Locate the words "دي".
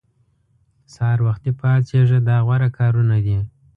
3.25-3.37